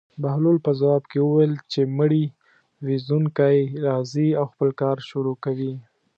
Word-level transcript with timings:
بهلول 0.21 0.57
په 0.65 0.71
ځواب 0.79 1.03
کې 1.11 1.19
وویل: 1.21 1.53
چې 1.71 1.79
مړي 1.97 2.25
وينځونکی 2.85 3.57
راځي 3.87 4.29
او 4.39 4.45
خپل 4.53 4.69
کار 4.81 4.97
شروع 5.09 5.35
کوي. 5.43 5.73